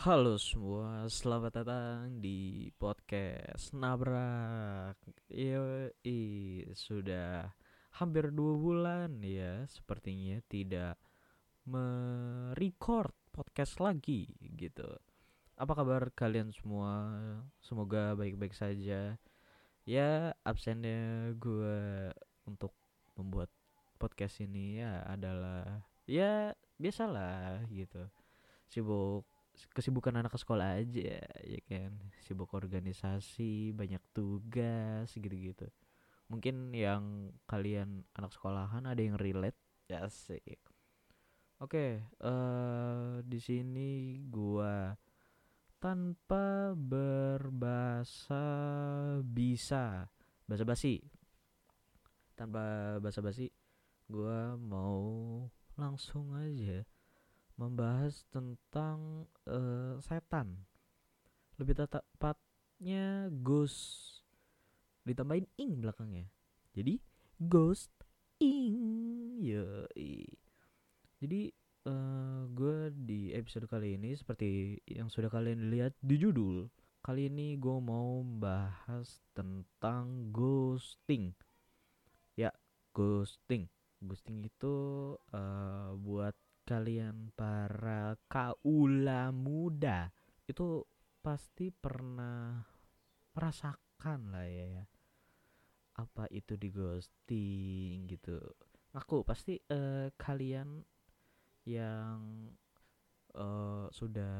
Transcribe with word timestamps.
Halo 0.00 0.40
semua, 0.40 1.04
selamat 1.12 1.60
datang 1.60 2.24
di 2.24 2.72
podcast 2.80 3.76
Nabrak. 3.76 4.96
Yoi, 5.28 6.72
sudah 6.72 7.52
hampir 8.00 8.32
dua 8.32 8.56
bulan 8.56 9.20
ya, 9.20 9.68
sepertinya 9.68 10.40
tidak 10.48 10.96
merecord 11.68 13.12
podcast 13.28 13.76
lagi 13.76 14.40
gitu. 14.56 14.88
Apa 15.60 15.84
kabar 15.84 16.08
kalian 16.16 16.56
semua? 16.56 17.12
Semoga 17.60 18.16
baik-baik 18.16 18.56
saja. 18.56 19.20
Ya, 19.88 20.36
absennya 20.48 21.32
gue 21.36 21.79
podcast 24.20 24.44
ini 24.44 24.84
ya 24.84 25.00
adalah 25.08 25.80
ya 26.04 26.52
biasalah 26.76 27.64
gitu. 27.72 28.04
Sibuk 28.68 29.24
kesibukan 29.72 30.12
anak 30.12 30.36
sekolah 30.36 30.76
aja 30.76 31.24
ya 31.24 31.60
kan? 31.64 31.96
Sibuk 32.20 32.52
organisasi 32.52 33.72
banyak 33.72 34.04
tugas 34.12 35.08
gitu-gitu. 35.16 35.72
Mungkin 36.28 36.76
yang 36.76 37.32
kalian 37.48 38.04
anak 38.12 38.36
sekolahan 38.36 38.84
ada 38.84 39.00
yang 39.00 39.16
relate? 39.16 39.56
Ya 39.88 40.04
sih. 40.12 40.60
Oke 41.56 42.04
eh 42.04 43.24
di 43.24 43.40
sini 43.40 44.20
gua 44.28 45.00
tanpa 45.80 46.76
berbahasa 46.76 48.44
bisa 49.24 50.12
basa 50.44 50.68
basi. 50.68 51.00
Tanpa 52.36 53.00
basa 53.00 53.24
basi 53.24 53.48
gua 54.10 54.58
mau 54.58 55.46
langsung 55.78 56.34
aja 56.34 56.82
membahas 57.60 58.24
tentang 58.32 59.28
eh, 59.44 60.00
setan. 60.00 60.64
Lebih 61.60 61.76
tepatnya 61.76 63.28
ghost. 63.44 64.24
Ditambahin 65.04 65.44
ing 65.60 65.84
belakangnya. 65.84 66.26
Jadi 66.72 66.96
ghost 67.36 67.92
ing. 68.40 69.38
Yoi. 69.44 70.24
Jadi 71.20 71.52
eh 71.80 72.42
gue 72.52 72.92
di 72.92 73.32
episode 73.32 73.64
kali 73.64 73.96
ini 73.96 74.12
seperti 74.12 74.76
yang 74.84 75.08
sudah 75.08 75.28
kalian 75.28 75.68
lihat 75.68 75.92
di 76.00 76.16
judul. 76.16 76.68
Kali 77.00 77.32
ini 77.32 77.56
gue 77.56 77.76
mau 77.80 78.20
membahas 78.20 79.24
tentang 79.32 80.28
ghosting. 80.32 81.32
Ya, 82.36 82.52
ghosting. 82.92 83.68
Ghosting 84.00 84.44
itu 84.48 84.76
eh 85.32 85.90
buat 86.00 86.36
kalian 86.64 87.34
para 87.36 88.14
kaula 88.30 89.34
muda 89.34 90.14
itu 90.46 90.84
pasti 91.20 91.68
pernah 91.74 92.62
merasakan 93.34 94.32
lah 94.32 94.46
ya, 94.46 94.66
ya. 94.80 94.84
apa 96.00 96.24
itu 96.32 96.56
di 96.56 96.72
ghosting 96.72 98.08
gitu 98.08 98.40
aku 98.96 99.22
pasti 99.26 99.60
eh, 99.68 100.08
kalian 100.16 100.80
yang 101.68 102.48
eh, 103.36 103.86
sudah 103.92 104.36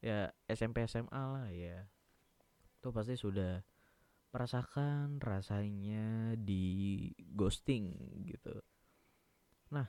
ya 0.00 0.30
SMP 0.48 0.84
SMA 0.88 1.22
lah 1.24 1.48
ya 1.52 1.84
itu 2.80 2.88
pasti 2.88 3.16
sudah 3.16 3.60
merasakan 4.30 5.18
rasanya 5.18 6.34
di 6.38 7.10
ghosting 7.34 7.94
gitu. 8.26 8.62
Nah 9.74 9.86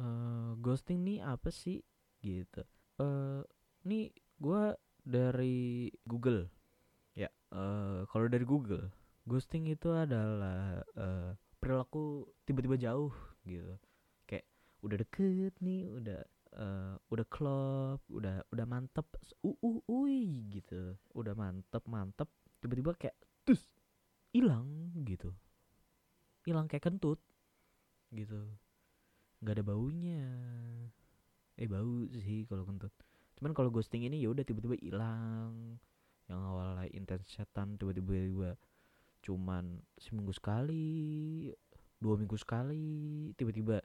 eh 0.00 0.50
ghosting 0.60 1.04
nih 1.04 1.24
apa 1.24 1.48
sih? 1.48 1.80
Gitu. 2.20 2.62
Eh 3.00 3.42
nih 3.88 4.12
gua 4.40 4.76
dari 5.04 5.88
Google. 6.04 6.48
Ya 7.16 7.28
eh 7.52 8.00
kalau 8.08 8.26
dari 8.28 8.44
Google 8.44 8.92
ghosting 9.24 9.72
itu 9.72 9.88
adalah 9.92 10.84
eh, 10.96 11.32
perilaku 11.56 12.28
tiba-tiba 12.44 12.76
jauh 12.76 13.12
gitu. 13.48 13.76
Kayak 14.28 14.46
udah 14.84 14.96
deket 15.00 15.54
nih 15.64 15.88
udah 15.88 16.20
eh, 16.60 16.94
udah 17.08 17.26
klop 17.32 18.00
udah 18.12 18.44
udah 18.52 18.66
mantep 18.68 19.08
uh 19.40 19.56
uh 19.64 19.78
ui 19.88 20.52
gitu. 20.52 20.96
Udah 21.16 21.32
mantep 21.32 21.82
mantep 21.88 22.28
tiba-tiba 22.60 22.92
kayak 22.96 23.16
tus 23.44 23.60
hilang 24.32 24.90
gitu. 25.06 25.30
Hilang 26.44 26.66
kayak 26.66 26.90
kentut 26.90 27.20
gitu. 28.10 28.48
Nggak 29.44 29.60
ada 29.60 29.64
baunya. 29.64 30.24
Eh 31.54 31.70
bau 31.70 32.08
sih 32.10 32.48
kalau 32.50 32.66
kentut. 32.66 32.90
Cuman 33.38 33.52
kalau 33.54 33.70
ghosting 33.70 34.08
ini 34.08 34.18
ya 34.18 34.32
udah 34.32 34.42
tiba-tiba 34.42 34.74
hilang. 34.80 35.78
Yang 36.26 36.40
awalnya 36.40 36.88
intens 36.96 37.28
chatan 37.28 37.76
tiba-tiba 37.76 38.56
cuman 39.24 39.80
seminggu 39.96 40.36
sekali 40.36 41.48
dua 41.96 42.20
minggu 42.20 42.36
sekali 42.36 43.32
tiba-tiba 43.40 43.80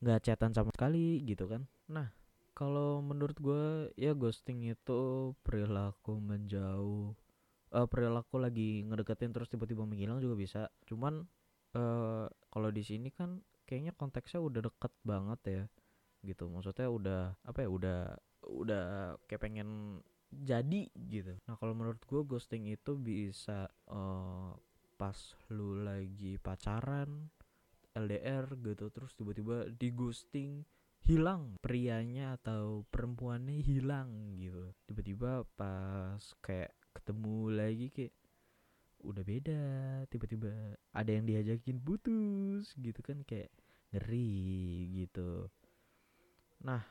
nggak 0.00 0.24
chatan 0.24 0.56
sama 0.56 0.72
sekali 0.72 1.20
gitu 1.28 1.44
kan. 1.44 1.68
Nah 1.92 2.08
kalau 2.56 3.04
menurut 3.04 3.36
gue 3.38 3.92
ya 3.94 4.16
ghosting 4.16 4.66
itu 4.66 5.32
perilaku 5.44 6.18
menjauh 6.18 7.14
eh 7.68 7.86
perilaku 7.88 8.40
lagi 8.40 8.82
ngedeketin 8.86 9.32
terus 9.32 9.48
tiba-tiba 9.52 9.84
menghilang 9.84 10.18
juga 10.22 10.36
bisa. 10.38 10.62
Cuman 10.88 11.24
eh 11.76 12.26
kalau 12.28 12.70
di 12.72 12.82
sini 12.84 13.12
kan 13.12 13.40
kayaknya 13.68 13.92
konteksnya 13.92 14.40
udah 14.40 14.60
deket 14.64 14.92
banget 15.04 15.40
ya 15.44 15.62
gitu. 16.24 16.48
Maksudnya 16.48 16.88
udah 16.88 17.22
apa 17.44 17.58
ya 17.64 17.68
udah 17.68 17.98
udah 18.48 18.82
kayak 19.28 19.42
pengen 19.44 20.00
jadi 20.32 20.88
gitu. 20.94 21.36
Nah 21.48 21.56
kalau 21.56 21.72
menurut 21.76 22.00
gue 22.04 22.22
ghosting 22.24 22.68
itu 22.68 22.96
bisa 22.96 23.68
eh 23.88 24.52
pas 24.98 25.18
lu 25.54 25.78
lagi 25.86 26.42
pacaran 26.42 27.30
LDR 27.94 28.58
gitu 28.58 28.90
terus 28.90 29.14
tiba-tiba 29.14 29.70
di 29.70 29.94
ghosting 29.94 30.66
hilang 31.06 31.54
prianya 31.62 32.34
atau 32.36 32.84
perempuannya 32.90 33.62
hilang 33.62 34.36
gitu. 34.36 34.74
Tiba-tiba 34.90 35.46
pas 35.56 36.20
kayak 36.42 36.74
ketemu 36.96 37.36
lagi 37.52 37.86
kayak 37.92 38.14
udah 38.98 39.22
beda 39.22 39.62
tiba-tiba 40.10 40.74
ada 40.90 41.10
yang 41.10 41.22
diajakin 41.22 41.78
putus 41.78 42.74
gitu 42.74 42.98
kan 43.02 43.22
kayak 43.22 43.50
ngeri 43.94 44.90
gitu. 45.04 45.46
Nah 46.66 46.82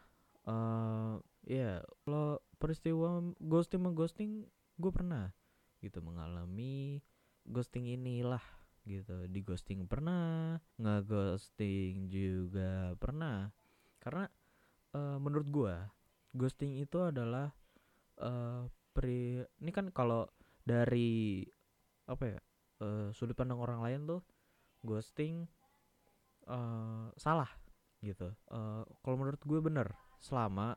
eh 0.47 1.13
ya 1.43 1.83
kalau 2.07 2.39
peristiwa 2.55 3.19
ghosting 3.43 3.83
mengghosting 3.83 4.47
gue 4.79 4.91
pernah 4.91 5.35
gitu 5.83 5.99
mengalami 5.99 7.03
ghosting 7.43 7.91
inilah 7.91 8.43
gitu. 8.87 9.27
Di 9.27 9.43
ghosting 9.43 9.83
pernah 9.83 10.55
ngeghosting 10.79 12.07
juga 12.07 12.95
pernah. 12.95 13.51
Karena 13.99 14.31
eh, 14.95 15.17
menurut 15.19 15.47
gue 15.51 15.75
ghosting 16.31 16.79
itu 16.79 17.03
adalah 17.03 17.51
eh 18.23 18.63
pri 18.97 19.45
ini 19.61 19.69
kan 19.69 19.93
kalau 19.93 20.25
dari 20.65 21.45
apa 22.09 22.23
ya 22.25 22.39
eh, 22.81 23.07
sudut 23.13 23.37
pandang 23.37 23.61
orang 23.61 23.85
lain 23.85 24.09
tuh 24.09 24.21
ghosting 24.81 25.45
eh 26.49 27.07
salah 27.13 27.51
gitu. 28.01 28.33
Eh, 28.33 28.83
kalau 29.05 29.17
menurut 29.21 29.41
gue 29.45 29.59
bener 29.61 29.93
selama 30.17 30.73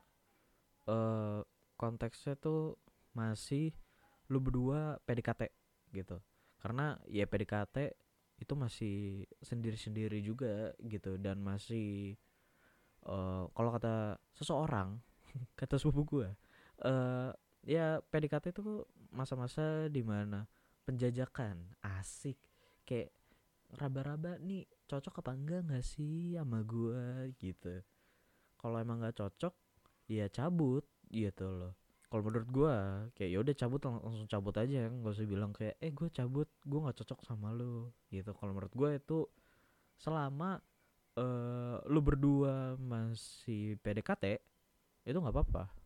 eh 0.85 1.41
konteksnya 1.81 2.37
tuh 2.37 2.77
masih 3.17 3.73
lu 4.29 4.37
berdua 4.37 5.01
PDKT 5.01 5.49
gitu. 5.97 6.21
Karena 6.61 6.93
ya 7.09 7.25
PDKT 7.25 7.97
itu 8.37 8.53
masih 8.53 9.25
sendiri-sendiri 9.41 10.21
juga 10.21 10.77
gitu 10.85 11.17
dan 11.17 11.41
masih 11.41 12.13
eh 13.01 13.43
kalau 13.57 13.69
kata 13.73 14.21
seseorang 14.37 15.01
kata 15.59 15.81
sepupu 15.81 16.01
gue 16.05 16.29
eh 16.85 17.31
ya 17.65 18.01
PDKT 18.01 18.55
itu 18.55 18.85
masa-masa 19.13 19.87
di 19.91 20.01
mana 20.01 20.45
penjajakan 20.85 21.61
asik. 21.81 22.37
Kayak 22.87 23.13
raba-raba 23.77 24.35
nih 24.41 24.67
cocok 24.89 25.23
apa 25.23 25.31
enggak 25.37 25.61
nggak 25.69 25.85
sih 25.85 26.35
sama 26.35 26.65
gua 26.65 27.27
gitu. 27.39 27.81
Kalau 28.59 28.77
emang 28.81 28.99
nggak 29.01 29.17
cocok 29.17 29.53
ya 30.11 30.27
cabut 30.27 30.83
gitu 31.07 31.47
loh. 31.47 31.73
Kalau 32.11 32.27
menurut 32.27 32.49
gua 32.51 32.75
kayak 33.15 33.29
ya 33.31 33.37
udah 33.39 33.55
cabut 33.55 33.81
lang- 33.87 34.03
langsung 34.03 34.27
cabut 34.27 34.55
aja. 34.59 34.91
Nggak 34.91 35.13
usah 35.15 35.27
bilang 35.29 35.51
kayak 35.55 35.75
eh 35.79 35.91
gue 35.95 36.09
cabut 36.11 36.49
gua 36.67 36.89
nggak 36.89 36.97
cocok 37.03 37.19
sama 37.23 37.55
lu 37.55 37.89
gitu. 38.11 38.35
Kalau 38.35 38.51
menurut 38.51 38.73
gua 38.75 38.89
itu 38.97 39.23
selama 39.95 40.59
eh 41.19 41.77
lu 41.91 41.99
berdua 41.99 42.79
masih 42.79 43.75
PDKT 43.83 44.39
itu 45.03 45.17
nggak 45.17 45.35
apa-apa 45.35 45.80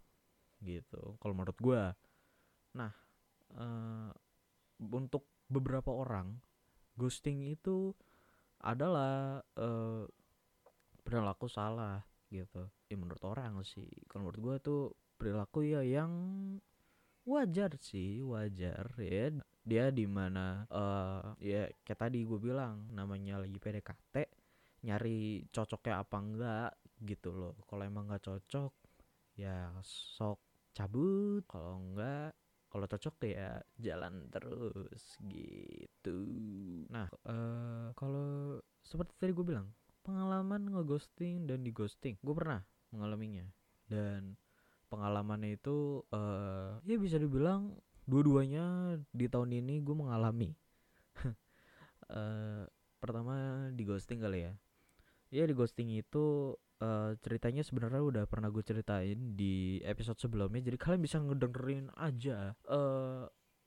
gitu 0.63 1.17
kalau 1.19 1.33
menurut 1.35 1.57
gua. 1.59 1.83
Nah 2.75 2.91
eh 3.55 4.11
untuk 4.79 5.27
beberapa 5.47 5.93
orang 5.93 6.35
ghosting 6.97 7.45
itu 7.47 7.93
adalah 8.63 9.39
eh 9.59 10.03
perilaku 11.05 11.45
salah 11.45 12.01
gitu. 12.33 12.65
Ya 12.89 12.95
menurut 12.97 13.21
orang 13.23 13.61
sih. 13.61 13.87
Kalau 14.09 14.27
menurut 14.29 14.41
gue 14.41 14.55
tuh 14.63 14.81
perilaku 15.15 15.61
ya 15.63 15.85
yang 15.85 16.11
wajar 17.25 17.77
sih 17.77 18.25
wajar. 18.25 18.89
Ya 18.97 19.29
dia 19.65 19.89
di 19.89 20.05
mana 20.09 20.65
eh 20.69 21.21
ya 21.41 21.61
kayak 21.85 21.99
tadi 22.09 22.25
gue 22.25 22.37
bilang 22.41 22.89
namanya 22.93 23.41
lagi 23.41 23.57
PDKT 23.57 24.15
nyari 24.85 25.45
cocoknya 25.49 26.01
apa 26.01 26.17
enggak 26.21 26.71
gitu 27.05 27.29
loh. 27.33 27.55
Kalau 27.69 27.83
emang 27.85 28.09
nggak 28.09 28.25
cocok 28.25 28.73
ya 29.37 29.73
sok 29.83 30.41
cabut 30.75 31.41
kalau 31.47 31.79
enggak 31.79 32.35
kalau 32.67 32.91
cocok 32.91 33.15
ya 33.23 33.63
jalan 33.79 34.27
terus 34.27 35.15
gitu. 35.31 36.17
Nah 36.91 37.07
eh 37.23 37.87
kalau 37.95 38.59
seperti 38.83 39.15
tadi 39.15 39.31
gue 39.31 39.47
bilang 39.47 39.71
pengalaman 40.03 40.67
ngeghosting 40.67 41.47
dan 41.47 41.63
di 41.63 41.71
ghosting 41.71 42.19
gue 42.19 42.35
pernah 42.35 42.59
mengalaminya. 42.91 43.47
Dan 43.87 44.35
pengalamannya 44.91 45.55
itu 45.55 46.03
eh 46.11 46.83
ya 46.83 46.99
bisa 46.99 47.15
dibilang 47.15 47.79
dua-duanya 48.03 48.99
di 49.15 49.31
tahun 49.31 49.55
ini 49.55 49.79
gue 49.79 49.95
mengalami. 49.95 50.51
Eh 52.05 52.69
pertama 53.01 53.65
di 53.73 53.81
ghosting 53.81 54.21
kali 54.21 54.45
ya. 54.45 54.53
Ya 55.33 55.47
di 55.47 55.57
ghosting 55.57 55.89
itu 55.95 56.53
eh 56.75 57.11
ceritanya 57.23 57.63
sebenarnya 57.63 58.03
udah 58.03 58.23
pernah 58.27 58.51
gue 58.51 58.59
ceritain 58.59 59.39
di 59.39 59.79
episode 59.87 60.19
sebelumnya 60.19 60.59
jadi 60.59 60.75
kalian 60.75 61.01
bisa 61.03 61.17
ngedengerin 61.23 61.87
aja. 61.95 62.51
Eh 62.67 63.25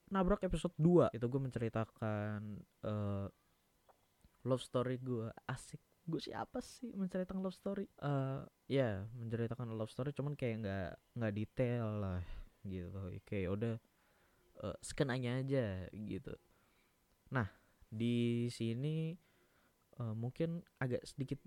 nabrak 0.08 0.44
episode 0.44 0.72
2 0.80 1.12
itu 1.16 1.24
gue 1.24 1.40
menceritakan 1.40 2.40
eh 2.84 3.26
love 4.44 4.64
story 4.64 5.00
gue 5.00 5.32
asik. 5.48 5.80
Gue 6.08 6.20
siapa 6.20 6.60
sih 6.60 6.92
menceritakan 6.96 7.40
love 7.40 7.56
story? 7.56 7.88
Eh 8.00 8.42
ya 8.68 9.04
menceritakan 9.16 9.72
love 9.72 9.92
story 9.92 10.12
cuman 10.12 10.36
kayak 10.36 10.64
nggak 10.64 10.90
nggak 11.16 11.32
detail 11.36 11.86
lah 12.00 12.20
gitu. 12.64 12.92
Kayak 13.24 13.48
udah 13.56 13.74
eh, 14.68 14.76
skenanya 14.84 15.40
aja 15.40 15.88
gitu. 15.92 16.36
Nah 17.32 17.48
di 17.88 18.48
sini 18.52 19.16
eh, 19.96 20.14
mungkin 20.16 20.60
agak 20.76 21.08
sedikit 21.08 21.40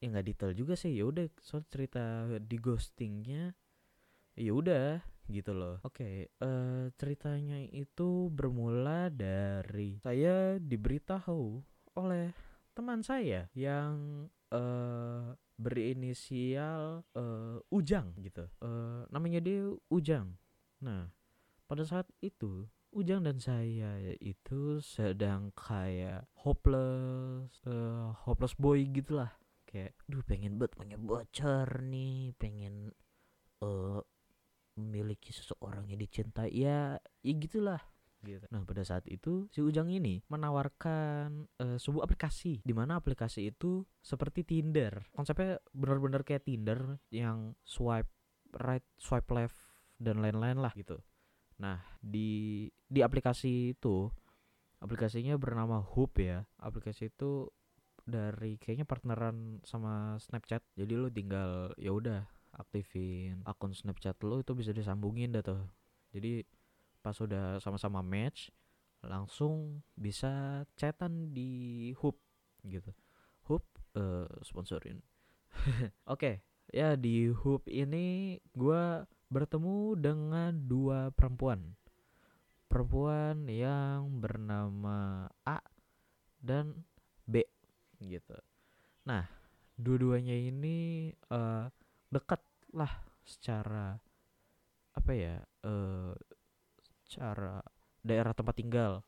ya 0.00 0.06
nggak 0.12 0.26
detail 0.26 0.52
juga 0.52 0.74
sih. 0.76 0.92
Ya 0.96 1.04
udah 1.08 1.26
soal 1.40 1.64
cerita 1.68 2.26
di 2.40 2.56
ghostingnya 2.60 3.52
ya 4.36 4.52
udah 4.52 5.00
gitu 5.26 5.52
loh. 5.56 5.80
Oke 5.82 6.30
eh 6.30 6.84
ceritanya 7.00 7.58
itu 7.72 8.30
bermula 8.30 9.10
dari 9.10 9.98
saya 10.04 10.60
diberitahu 10.60 11.64
oleh 11.96 12.30
teman 12.76 13.00
saya 13.00 13.48
yang 13.56 14.28
eh 14.52 15.34
berinisial 15.56 17.02
eh 17.16 17.58
Ujang 17.72 18.12
gitu. 18.20 18.44
Eh 18.60 19.02
namanya 19.08 19.40
dia 19.40 19.72
Ujang. 19.88 20.36
Nah 20.84 21.08
pada 21.66 21.82
saat 21.82 22.06
itu 22.22 22.68
Ujang 22.94 23.26
dan 23.26 23.36
saya 23.42 24.14
itu 24.22 24.78
sedang 24.80 25.50
kayak 25.56 26.28
hopeless 26.44 27.50
eh 27.66 28.12
hopeless 28.24 28.54
boy 28.56 28.84
gitulah 28.88 29.32
kayak 29.76 29.92
duh 30.08 30.24
pengen 30.24 30.56
banget 30.56 30.72
punya 30.72 30.96
bocor 30.96 31.68
nih 31.84 32.32
pengen 32.40 32.96
eh 33.60 34.00
memiliki 34.76 35.32
seseorang 35.32 35.88
yang 35.88 36.00
dicintai 36.00 36.52
ya 36.52 36.96
ya 37.20 37.32
gitulah 37.36 37.80
gitu. 38.24 38.44
Nah 38.48 38.64
pada 38.64 38.80
saat 38.84 39.04
itu 39.08 39.48
si 39.52 39.60
Ujang 39.60 39.92
ini 39.92 40.24
menawarkan 40.32 41.48
eh, 41.60 41.76
sebuah 41.76 42.08
aplikasi 42.08 42.64
di 42.64 42.72
mana 42.72 42.96
aplikasi 42.96 43.52
itu 43.52 43.84
seperti 44.00 44.48
Tinder 44.48 45.04
konsepnya 45.12 45.60
benar-benar 45.76 46.24
kayak 46.24 46.48
Tinder 46.48 46.96
yang 47.12 47.52
swipe 47.64 48.08
right 48.56 48.84
swipe 48.96 49.28
left 49.32 49.56
dan 50.00 50.24
lain-lain 50.24 50.60
lah 50.60 50.72
gitu. 50.72 51.00
Nah 51.60 51.80
di 52.00 52.68
di 52.88 53.00
aplikasi 53.04 53.76
itu 53.76 54.08
aplikasinya 54.80 55.36
bernama 55.40 55.80
Hoop 55.80 56.20
ya 56.20 56.44
aplikasi 56.60 57.08
itu 57.12 57.48
dari 58.06 58.54
kayaknya 58.56 58.86
partneran 58.86 59.60
sama 59.66 60.16
Snapchat. 60.22 60.62
Jadi 60.78 60.94
lu 60.94 61.10
tinggal 61.10 61.74
ya 61.76 61.90
udah 61.90 62.22
aktifin 62.56 63.44
akun 63.44 63.74
Snapchat 63.76 64.16
lu 64.24 64.40
itu 64.40 64.54
bisa 64.54 64.70
disambungin 64.70 65.34
dah 65.34 65.42
tuh. 65.42 65.66
Jadi 66.14 66.46
pas 67.02 67.18
udah 67.18 67.58
sama-sama 67.58 68.00
match 68.00 68.48
langsung 69.04 69.82
bisa 69.98 70.64
chatan 70.78 71.34
di 71.34 71.90
Hoop 71.98 72.16
gitu. 72.64 72.94
Hoop 73.50 73.66
eh, 73.98 74.30
sponsorin. 74.46 75.02
Oke 76.14 76.46
ya 76.70 76.98
di 76.98 77.30
Hoop 77.30 77.66
ini 77.70 78.38
gua 78.54 79.06
bertemu 79.30 79.98
dengan 79.98 80.52
dua 80.54 81.10
perempuan. 81.10 81.74
Perempuan 82.66 83.46
yang 83.46 84.18
bernama 84.18 85.30
A 85.46 85.62
dan 86.42 86.82
gitu. 88.00 88.36
Nah 89.08 89.24
dua-duanya 89.76 90.32
ini 90.32 91.10
eh 91.12 91.66
dekat 92.08 92.40
lah 92.72 92.92
secara 93.26 93.98
apa 94.96 95.12
ya 95.12 95.36
eh 95.64 96.14
cara 97.06 97.60
daerah 98.02 98.32
tempat 98.34 98.54
tinggal 98.56 99.02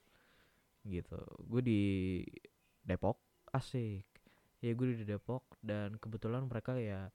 gitu. 0.87 1.19
Gue 1.46 1.62
di 1.62 1.82
Depok 2.82 3.20
asik. 3.52 4.06
Ya 4.58 4.75
gue 4.75 4.87
di 4.99 5.06
Depok 5.06 5.46
dan 5.62 5.94
kebetulan 6.02 6.46
mereka 6.50 6.75
ya 6.75 7.11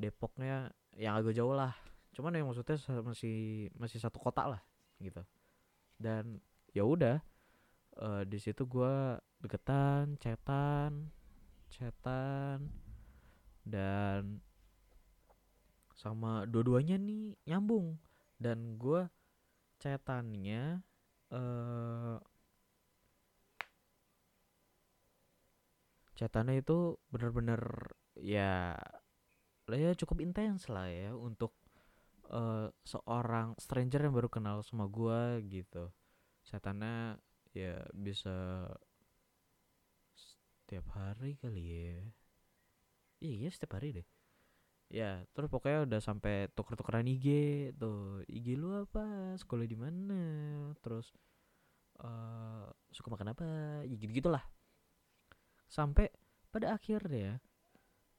Depoknya 0.00 0.72
yang 0.96 1.20
agak 1.20 1.36
jauh 1.36 1.52
lah. 1.54 1.76
Cuman 2.16 2.34
yang 2.34 2.48
maksudnya 2.48 2.80
masih 3.04 3.68
masih 3.76 4.00
satu 4.00 4.18
kota 4.18 4.48
lah 4.48 4.62
gitu. 4.98 5.22
Dan 6.00 6.40
ya 6.72 6.82
udah 6.82 7.20
eh, 8.00 8.22
di 8.26 8.38
situ 8.40 8.64
gue 8.64 9.20
deketan 9.40 10.20
chatan 10.20 11.08
chatan 11.72 12.68
dan 13.64 14.40
sama 15.96 16.48
dua-duanya 16.48 16.96
nih 16.96 17.36
nyambung. 17.44 18.00
Dan 18.40 18.80
gue 18.80 19.04
chatannya 19.80 20.80
eh 21.30 22.18
chatannya 26.16 26.60
itu 26.60 27.00
bener-bener 27.08 27.60
ya 28.20 28.76
ya 29.70 29.90
cukup 29.94 30.20
intens 30.20 30.68
lah 30.68 30.90
ya 30.90 31.16
untuk 31.16 31.56
eh 32.28 32.68
seorang 32.84 33.56
stranger 33.56 34.04
yang 34.04 34.12
baru 34.16 34.28
kenal 34.28 34.60
sama 34.66 34.84
gua 34.90 35.40
gitu. 35.44 35.88
Chatannya 36.44 37.16
ya 37.56 37.80
bisa 37.94 38.68
setiap 40.70 40.86
hari 40.94 41.34
kali 41.34 41.66
ya. 41.66 41.98
Iya 43.18 43.50
setiap 43.50 43.74
hari 43.74 43.90
deh. 43.90 44.06
Ya 44.86 45.26
terus 45.34 45.50
pokoknya 45.50 45.82
udah 45.82 45.98
sampai 45.98 46.46
tuker-tukeran 46.54 47.10
IG 47.10 47.26
tuh. 47.74 48.22
IG 48.30 48.54
lu 48.54 48.78
apa? 48.78 49.34
Sekolah 49.34 49.66
di 49.66 49.74
mana? 49.74 50.22
Terus 50.78 51.10
eh 51.98 52.70
suka 52.94 53.10
makan 53.10 53.34
apa? 53.34 53.46
Ya 53.82 53.98
gitu 53.98 54.14
gitulah 54.14 54.46
sampai 55.66 56.06
pada 56.54 56.78
akhirnya 56.78 57.42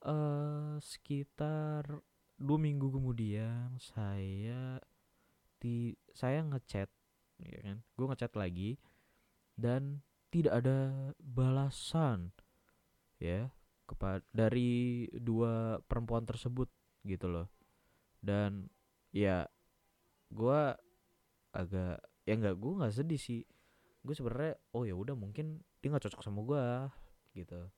eh 0.03 0.75
sekitar 0.83 2.03
dua 2.35 2.59
minggu 2.59 2.91
kemudian 2.91 3.79
saya 3.79 4.75
di 5.55 5.95
saya 6.11 6.43
ngechat 6.43 6.91
ya 7.47 7.59
kan? 7.63 7.79
Gue 7.95 8.11
ngechat 8.11 8.35
lagi 8.35 8.75
dan 9.55 10.03
tidak 10.35 10.59
ada 10.59 11.11
balasan 11.15 12.35
ya 13.21 13.53
kepada 13.85 14.25
dari 14.33 15.05
dua 15.13 15.77
perempuan 15.85 16.25
tersebut 16.25 16.65
gitu 17.05 17.29
loh. 17.29 17.47
Dan 18.17 18.65
ya 19.13 19.45
gua 20.33 20.73
agak 21.53 22.01
ya 22.25 22.33
nggak 22.33 22.57
gue 22.57 22.73
nggak 22.81 22.95
sedih 22.97 23.21
sih. 23.21 23.41
Gue 24.01 24.17
sebenarnya 24.17 24.57
oh 24.73 24.81
ya 24.89 24.97
udah 24.97 25.13
mungkin 25.13 25.61
dia 25.77 25.93
nggak 25.93 26.09
cocok 26.09 26.21
sama 26.25 26.41
gua 26.41 26.89
gitu. 27.37 27.69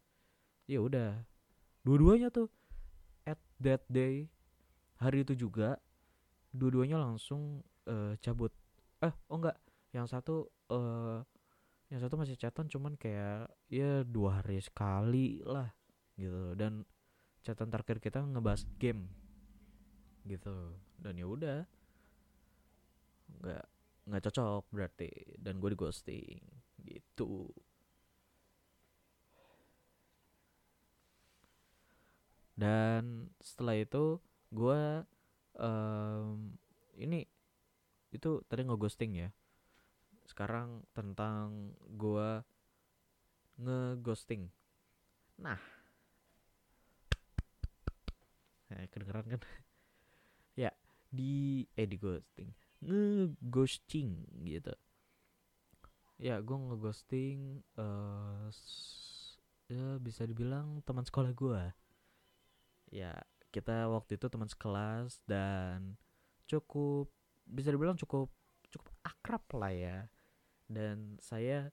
Ya 0.71 0.79
udah. 0.79 1.27
Dua-duanya 1.83 2.31
tuh 2.31 2.47
at 3.27 3.39
that 3.59 3.83
day 3.91 4.31
hari 4.95 5.27
itu 5.27 5.35
juga 5.35 5.75
dua-duanya 6.55 6.95
langsung 7.03 7.59
eh, 7.83 8.15
cabut. 8.23 8.55
Eh 9.03 9.11
oh 9.27 9.35
enggak 9.35 9.59
yang 9.91 10.07
satu 10.07 10.47
eh 10.71 11.19
yang 11.91 11.99
satu 11.99 12.15
masih 12.15 12.39
chatan 12.39 12.67
cuman 12.71 12.95
kayak 12.95 13.51
ya 13.67 14.03
dua 14.07 14.41
hari 14.41 14.59
sekali 14.63 15.43
lah 15.43 15.71
gitu. 16.15 16.55
Dan 16.55 16.87
catatan 17.43 17.69
terakhir 17.73 17.97
kita 17.99 18.19
ngebahas 18.23 18.63
game 18.79 19.09
gitu. 20.27 20.77
Dan 20.99 21.19
ya 21.19 21.27
udah 21.27 21.59
nggak 23.43 23.65
nggak 24.07 24.23
cocok 24.29 24.63
berarti. 24.71 25.11
Dan 25.39 25.59
gue 25.59 25.69
di 25.73 25.77
ghosting 25.77 26.39
gitu. 26.83 27.49
Dan 32.53 33.33
setelah 33.41 33.73
itu 33.81 34.21
gua 34.53 35.01
em, 35.57 36.53
ini 37.01 37.25
itu 38.13 38.45
tadi 38.45 38.61
ngeghosting 38.61 39.17
ya 39.17 39.29
sekarang 40.33 40.81
tentang 40.97 41.77
gua 41.93 42.41
ngeghosting. 43.61 44.49
Nah. 45.37 45.59
Eh, 48.73 48.87
kedengeran 48.91 49.25
kan? 49.37 49.41
Ya 50.53 50.69
di 51.09 51.65
eh 51.73 51.89
di 51.89 51.97
ghosting. 51.97 52.49
Ngeghosting 52.85 54.09
gitu. 54.45 54.73
Ya 56.21 56.37
gue 56.45 56.57
ngeghosting 56.57 57.65
s- 58.53 59.41
ya 59.65 59.97
bisa 59.97 60.29
dibilang 60.29 60.85
teman 60.85 61.05
sekolah 61.05 61.33
gua. 61.33 61.73
Ya 62.93 63.17
kita 63.49 63.89
waktu 63.89 64.17
itu 64.21 64.29
teman 64.29 64.49
sekelas 64.49 65.21
dan 65.25 65.97
cukup 66.45 67.09
bisa 67.49 67.73
dibilang 67.73 67.97
cukup 67.97 68.29
cukup 68.69 68.93
akrab 69.05 69.43
lah 69.57 69.73
ya 69.73 69.97
dan 70.73 71.21
saya 71.21 71.69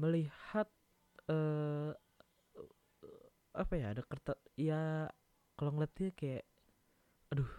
melihat 0.00 0.66
eh 1.28 1.92
apa 3.52 3.72
ya 3.74 3.90
ada 3.90 4.02
kertas 4.06 4.38
ya 4.54 5.10
kalau 5.58 5.74
ngeliat 5.74 5.92
dia 5.98 6.10
kayak 6.14 6.46
aduh 7.34 7.50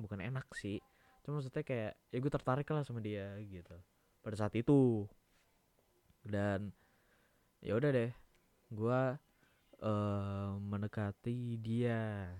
bukan 0.00 0.18
enak 0.18 0.48
sih. 0.56 0.80
Cuma 1.22 1.38
maksudnya 1.38 1.62
kayak 1.62 1.92
ya 2.10 2.16
gue 2.18 2.32
tertarik 2.32 2.66
lah 2.74 2.82
sama 2.82 2.98
dia 2.98 3.38
gitu 3.46 3.76
pada 4.24 4.34
saat 4.34 4.54
itu. 4.58 5.06
Dan 6.26 6.74
ya 7.62 7.78
udah 7.78 7.90
deh 7.94 8.10
gua 8.74 9.18
eh 9.82 10.52
mendekati 10.58 11.60
dia. 11.62 12.30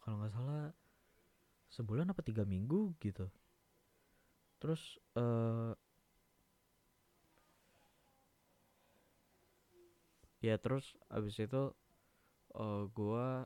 Kalau 0.00 0.20
nggak 0.20 0.32
salah 0.32 0.72
sebulan 1.72 2.12
apa 2.12 2.22
tiga 2.22 2.46
minggu 2.46 2.94
gitu 3.02 3.26
terus 4.64 4.96
eh 5.20 5.76
ya 10.40 10.56
terus 10.56 10.96
abis 11.12 11.36
itu 11.36 11.62
eh 12.56 12.84
gua 12.96 13.44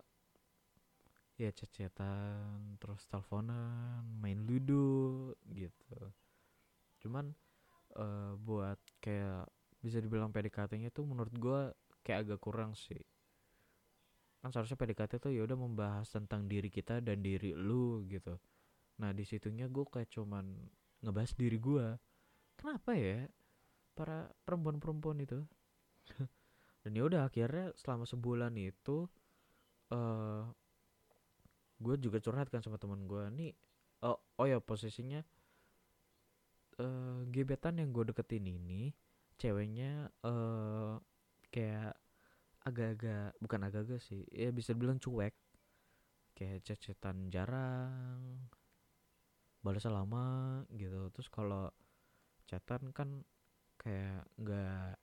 ya 1.42 1.50
chat-chatan 1.50 2.78
terus 2.78 3.02
teleponan 3.10 4.06
main 4.22 4.38
ludo 4.46 5.34
gitu. 5.50 6.14
Cuman 7.02 7.34
eh 7.98 8.32
buat 8.38 8.78
kayak 9.02 9.50
bisa 9.82 9.98
dibilang 9.98 10.30
PDKT-nya 10.30 10.94
tuh 10.94 11.02
menurut 11.02 11.34
gua 11.34 11.74
kayak 12.06 12.30
agak 12.30 12.40
kurang 12.46 12.78
sih. 12.78 13.02
Kan 14.38 14.54
seharusnya 14.54 14.78
PDKT 14.78 15.18
tuh 15.18 15.34
ya 15.34 15.42
udah 15.42 15.58
membahas 15.58 16.06
tentang 16.14 16.46
diri 16.46 16.70
kita 16.70 17.02
dan 17.02 17.18
diri 17.26 17.58
lu 17.58 18.06
gitu. 18.06 18.38
Nah 19.02 19.10
di 19.14 19.22
situnya 19.26 19.66
gue 19.70 19.86
kayak 19.86 20.10
cuman 20.10 20.46
ngebahas 21.02 21.32
diri 21.34 21.58
gua. 21.60 21.96
Kenapa 22.58 22.94
ya 22.98 23.26
para 23.94 24.30
perempuan-perempuan 24.46 25.22
itu? 25.22 25.42
Dan 26.82 26.92
ya 26.94 27.02
udah 27.06 27.26
akhirnya 27.26 27.74
selama 27.74 28.06
sebulan 28.06 28.54
itu 28.58 29.06
eh 29.88 30.44
gue 31.78 31.94
juga 32.02 32.18
curhat 32.18 32.50
kan 32.50 32.60
sama 32.60 32.76
teman 32.76 33.06
gue 33.06 33.22
nih 33.38 33.54
oh, 34.02 34.18
oh 34.18 34.46
ya 34.50 34.58
posisinya 34.58 35.22
eh 36.82 37.20
gebetan 37.30 37.78
yang 37.78 37.94
gue 37.94 38.10
deketin 38.10 38.44
ini 38.50 38.92
ceweknya 39.38 40.10
eh 40.26 40.94
kayak 41.48 41.94
agak-agak 42.68 43.32
bukan 43.40 43.60
agak-agak 43.64 44.00
sih 44.04 44.28
ya 44.28 44.52
bisa 44.52 44.76
dibilang 44.76 45.00
cuek. 45.00 45.34
Kayak 46.36 46.62
cecetan 46.62 47.34
jarang 47.34 48.46
balasnya 49.64 49.92
lama 49.94 50.26
gitu. 50.74 51.10
Terus 51.14 51.28
kalau 51.30 51.70
chatan 52.48 52.92
kan 52.96 53.08
kayak 53.80 54.26
nggak 54.40 54.96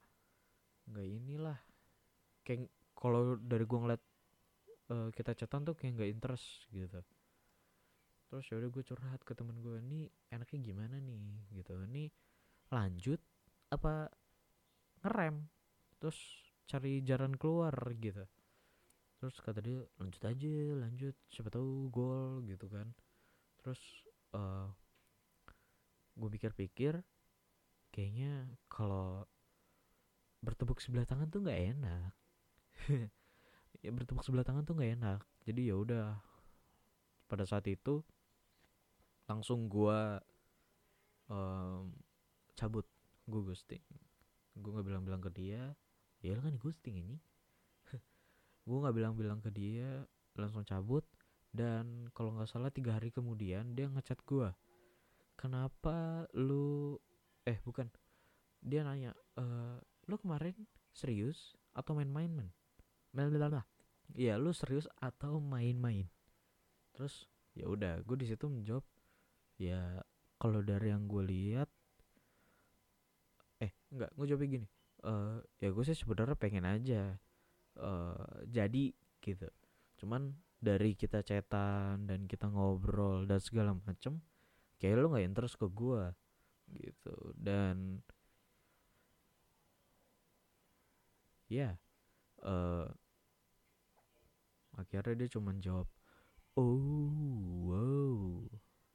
nggak 0.90 1.08
inilah. 1.18 1.58
Kayak 2.46 2.70
kalau 2.96 3.36
dari 3.38 3.64
gua 3.68 3.80
ngeliat 3.84 4.02
eh, 4.94 5.08
kita 5.16 5.32
chatan 5.38 5.62
tuh 5.68 5.74
kayak 5.78 5.92
nggak 6.00 6.10
interest 6.14 6.68
gitu. 6.72 7.00
Terus 8.26 8.44
ya 8.50 8.58
udah 8.58 8.70
gue 8.74 8.82
curhat 8.82 9.20
ke 9.22 9.32
temen 9.38 9.62
gue 9.62 9.78
nih 9.82 10.10
enaknya 10.34 10.58
gimana 10.62 10.96
nih? 10.98 11.46
Gitu. 11.54 11.74
Nih 11.86 12.10
lanjut 12.74 13.20
apa 13.70 14.10
ngerem? 15.04 15.46
Terus 16.02 16.18
cari 16.66 17.00
jalan 17.06 17.32
keluar 17.38 17.74
gitu. 18.02 18.24
Terus 19.20 19.36
kata 19.40 19.60
dia 19.62 19.78
lanjut 20.00 20.22
aja 20.26 20.54
lanjut. 20.82 21.14
Siapa 21.30 21.50
tahu 21.54 21.88
gol 21.90 22.42
gitu 22.50 22.66
kan. 22.70 22.90
Terus 23.62 24.05
eh 24.36 24.68
gue 26.16 26.28
pikir-pikir 26.32 27.04
kayaknya 27.92 28.48
kalau 28.72 29.24
bertepuk 30.44 30.80
sebelah 30.84 31.08
tangan 31.08 31.28
tuh 31.32 31.40
nggak 31.44 31.60
enak. 31.76 32.12
Ya 33.84 33.92
bertepuk 33.92 34.24
sebelah 34.24 34.42
tangan 34.42 34.64
tuh 34.64 34.72
nggak 34.72 34.98
enak. 34.98 35.20
Jadi 35.44 35.68
ya 35.68 35.76
udah 35.76 36.16
pada 37.28 37.44
saat 37.44 37.68
itu 37.68 38.02
langsung 39.28 39.68
gua 39.68 40.18
em, 41.28 41.92
cabut. 42.56 42.88
Gue 43.28 43.44
ghosting. 43.44 43.84
Gue 44.58 44.70
nggak 44.74 44.86
bilang-bilang 44.90 45.22
ke 45.22 45.30
dia. 45.30 45.76
Ya 46.24 46.40
kan 46.40 46.56
ghosting 46.56 46.98
ini 46.98 47.20
gue 48.66 48.78
nggak 48.80 48.96
bilang-bilang 48.96 49.38
ke 49.44 49.52
dia 49.52 50.08
langsung 50.34 50.64
cabut 50.64 51.04
dan 51.56 52.12
kalau 52.12 52.36
nggak 52.36 52.52
salah 52.52 52.68
tiga 52.68 53.00
hari 53.00 53.08
kemudian 53.08 53.72
dia 53.72 53.88
ngechat 53.88 54.20
gua. 54.28 54.52
Kenapa 55.40 56.28
lu 56.36 57.00
eh 57.48 57.56
bukan. 57.64 57.88
Dia 58.60 58.84
nanya 58.84 59.16
eh 59.40 59.80
lu 60.06 60.16
kemarin 60.20 60.54
serius 60.92 61.56
atau 61.72 61.96
main-main 61.96 62.28
men? 62.28 62.48
Blablabla. 63.16 63.64
Iya 64.12 64.36
lu 64.36 64.52
serius 64.52 64.84
atau 65.00 65.40
main-main? 65.40 66.06
Terus 66.92 67.26
ya 67.56 67.66
udah 67.66 68.04
gue 68.04 68.16
di 68.20 68.28
situ 68.28 68.46
menjawab 68.52 68.84
ya 69.56 70.04
kalau 70.36 70.60
dari 70.60 70.92
yang 70.92 71.08
gue 71.08 71.24
lihat 71.24 71.68
eh 73.64 73.72
enggak 73.88 74.12
gue 74.12 74.24
jawabnya 74.28 74.60
gini 74.60 74.68
eh 75.00 75.40
ya 75.64 75.72
gue 75.72 75.84
sih 75.88 75.96
sebenarnya 75.96 76.36
pengen 76.36 76.68
aja 76.68 77.16
eh 77.80 78.32
jadi 78.44 78.92
gitu. 79.24 79.48
Cuman 79.96 80.36
dari 80.56 80.96
kita 80.96 81.20
chatan 81.20 82.08
dan 82.08 82.24
kita 82.24 82.48
ngobrol 82.48 83.28
dan 83.28 83.38
segala 83.38 83.76
macem 83.76 84.18
kayak 84.80 85.00
lu 85.00 85.12
nggak 85.12 85.26
interest 85.26 85.56
ke 85.60 85.66
gua 85.68 86.12
gitu. 86.72 87.14
Dan 87.36 88.02
ya 91.46 91.78
eh 92.42 92.88
akhirnya 94.76 95.14
dia 95.24 95.28
cuman 95.32 95.56
jawab 95.62 95.88
oh 96.58 97.70
wow 97.70 98.44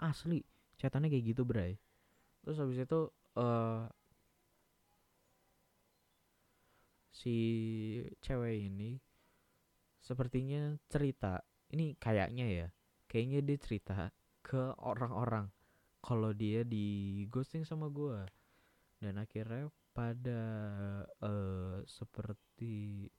asli 0.02 0.46
chatannya 0.78 1.10
kayak 1.10 1.26
gitu 1.34 1.44
bray. 1.46 1.78
Terus 2.42 2.58
habis 2.58 2.82
itu 2.82 3.00
eh 3.38 3.86
si 7.12 7.36
cewek 8.18 8.58
ini 8.66 8.98
sepertinya 10.02 10.74
cerita 10.90 11.38
ini 11.72 11.96
kayaknya 11.98 12.46
ya 12.48 12.68
kayaknya 13.12 13.40
dia 13.44 13.58
cerita 13.60 13.96
ke 14.40 14.72
orang-orang 14.80 15.52
kalau 16.02 16.34
dia 16.34 16.66
di 16.66 17.24
ghosting 17.30 17.68
sama 17.68 17.92
gua. 17.92 18.26
Dan 18.98 19.22
akhirnya 19.22 19.70
pada 19.94 20.42
eh 21.22 21.78
seperti 21.86 23.10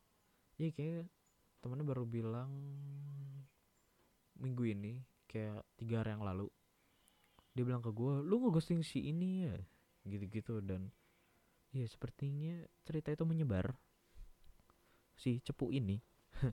ya 0.59 0.71
kayak 0.73 1.07
temennya 1.63 1.87
baru 1.87 2.05
bilang 2.07 2.51
minggu 4.39 4.65
ini 4.67 4.99
kayak 5.31 5.63
tiga 5.79 6.03
hari 6.03 6.19
yang 6.19 6.27
lalu. 6.27 6.49
Dia 7.55 7.63
bilang 7.69 7.85
ke 7.85 7.93
gua 7.95 8.25
lu 8.25 8.43
ngeghosting 8.43 8.83
si 8.83 9.13
ini 9.13 9.47
ya? 9.47 9.57
Gitu-gitu. 10.09 10.59
Dan 10.65 10.91
ya 11.77 11.87
sepertinya 11.87 12.67
cerita 12.83 13.15
itu 13.15 13.23
menyebar 13.29 13.77
si 15.15 15.39
cepu 15.45 15.71
ini. 15.71 16.03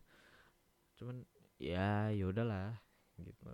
Cuman 0.99 1.25
ya 1.59 2.09
ya 2.15 2.25
udahlah 2.25 2.79
gitu. 3.19 3.51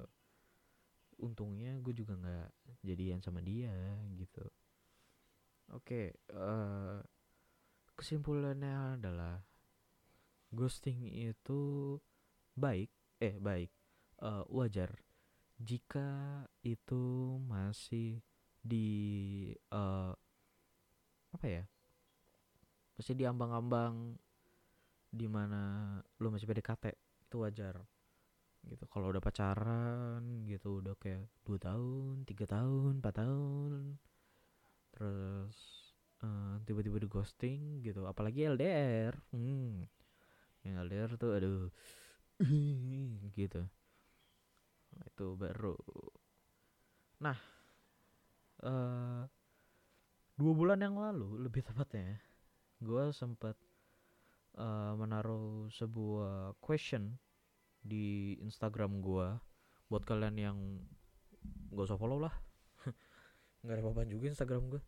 Untungnya 1.20 1.76
gue 1.82 1.94
juga 1.98 2.14
nggak 2.16 2.50
jadian 2.86 3.20
sama 3.20 3.42
dia 3.42 3.74
gitu. 4.14 4.46
Oke 5.74 6.14
eh 6.14 6.98
kesimpulannya 7.98 9.00
adalah 9.00 9.42
ghosting 10.54 11.10
itu 11.10 11.96
baik 12.54 12.92
eh 13.20 13.36
baik 13.40 13.72
eh, 14.22 14.44
wajar 14.52 14.92
jika 15.56 16.44
itu 16.62 17.04
masih 17.48 18.20
di 18.60 18.88
eh, 19.52 20.14
apa 21.36 21.48
ya 21.48 21.64
masih 22.96 23.16
diambang-ambang 23.16 24.16
di 25.12 25.28
mana 25.28 25.96
lu 26.20 26.32
masih 26.32 26.48
PDKT 26.48 26.96
itu 27.28 27.36
wajar 27.40 27.80
gitu. 28.70 28.84
Kalau 28.90 29.12
udah 29.14 29.24
pacaran 29.24 30.22
gitu 30.50 30.82
udah 30.82 30.96
kayak 30.98 31.26
dua 31.46 31.58
tahun 31.62 32.26
tiga 32.30 32.46
tahun 32.50 33.02
empat 33.02 33.16
tahun 33.22 33.74
terus 34.96 35.58
eh, 36.24 36.56
tiba-tiba 36.66 36.98
di 37.04 37.10
ghosting 37.10 37.62
gitu. 37.86 38.08
Apalagi 38.08 38.48
LDR 38.50 39.14
hmm 39.36 39.86
yang 40.66 40.76
LDR 40.90 41.12
tuh 41.22 41.32
aduh 41.38 41.70
gitu. 43.40 43.62
Itu 45.06 45.26
baru. 45.38 45.76
Nah 47.22 47.38
eh 48.64 49.24
dua 50.36 50.52
bulan 50.52 50.80
yang 50.84 51.00
lalu 51.00 51.40
lebih 51.48 51.64
tepatnya 51.64 52.20
gue 52.84 53.04
sempat 53.16 53.56
eh, 54.60 54.94
menaruh 54.96 55.72
sebuah 55.72 56.60
question 56.60 57.16
di 57.86 58.34
Instagram 58.42 59.06
gua. 59.06 59.38
Buat 59.86 60.10
kalian 60.10 60.36
yang 60.42 60.58
gak 61.70 61.86
usah 61.86 62.02
follow 62.02 62.18
lah. 62.18 62.34
Nggak 63.62 63.76
ada 63.78 63.82
apa-apa 63.86 64.10
juga 64.10 64.34
Instagram 64.34 64.74
gua. 64.74 64.82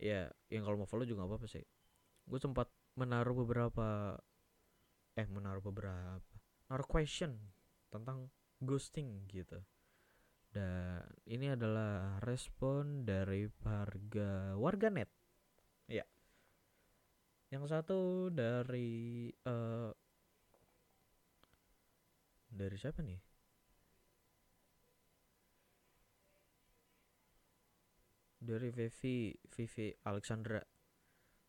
Ya 0.00 0.32
yang 0.48 0.64
kalau 0.64 0.80
mau 0.80 0.88
follow 0.88 1.04
juga 1.04 1.28
gak 1.28 1.36
apa-apa 1.36 1.48
sih. 1.52 1.64
Gue 2.24 2.40
sempat 2.40 2.72
menaruh 2.96 3.36
beberapa 3.44 4.16
eh 5.12 5.28
menaruh 5.28 5.60
beberapa 5.60 6.24
naruh 6.72 6.88
question 6.88 7.36
tentang 7.92 8.32
ghosting 8.64 9.28
gitu. 9.28 9.60
Dan 10.52 11.04
ini 11.28 11.52
adalah 11.52 12.20
respon 12.24 13.04
dari 13.04 13.48
warga 13.60 14.56
warganet. 14.56 15.08
Ya. 15.88 16.04
Yang 17.52 17.64
satu 17.72 18.32
dari 18.32 19.28
eh 19.32 19.90
dari 22.52 22.76
siapa 22.76 23.00
nih? 23.00 23.20
Dari 28.42 28.68
Vivi 28.74 29.32
Vivi 29.54 29.86
Alexandra. 30.04 30.60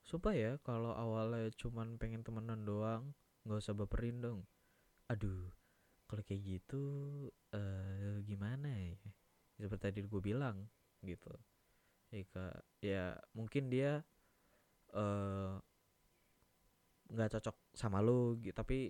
Sumpah 0.04 0.36
ya 0.36 0.52
kalau 0.62 0.94
awalnya 0.94 1.50
cuman 1.58 1.98
pengen 1.98 2.22
temenan 2.22 2.64
doang 2.64 3.16
nggak 3.44 3.60
usah 3.60 3.76
baperin 3.76 4.22
dong. 4.24 4.40
Aduh 5.12 5.50
kalau 6.08 6.24
kayak 6.24 6.44
gitu 6.46 6.84
eh 7.56 8.22
gimana 8.30 8.70
ya? 8.70 8.96
Seperti 9.58 9.84
tadi 9.90 10.00
gue 10.06 10.22
bilang 10.22 10.70
gitu. 11.04 11.34
Ya 12.14 12.22
Kak, 12.30 12.58
ya 12.84 13.06
mungkin 13.34 13.74
dia 13.74 14.06
eh 14.94 15.54
nggak 17.14 17.30
cocok 17.38 17.56
sama 17.78 18.00
lu 18.02 18.38
tapi 18.56 18.90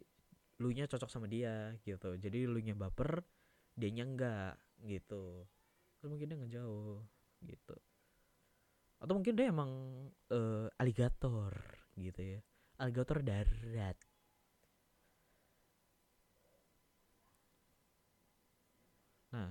lu 0.61 0.69
nya 0.75 0.85
cocok 0.85 1.09
sama 1.09 1.25
dia 1.25 1.73
gitu. 1.81 2.13
Jadi 2.17 2.45
lu 2.45 2.59
nya 2.61 2.75
baper 2.77 3.23
dianya 3.73 4.03
enggak 4.05 4.53
gitu. 4.85 5.47
Terus 5.97 6.09
mungkin 6.11 6.27
dia 6.29 6.37
ngejauh 6.37 6.99
gitu. 7.47 7.75
Atau 9.01 9.13
mungkin 9.17 9.33
dia 9.35 9.49
emang 9.49 9.71
eh, 10.29 10.67
aligator 10.79 11.53
gitu 11.97 12.21
ya. 12.21 12.39
Aligator 12.77 13.23
darat. 13.25 13.97
Nah 19.33 19.49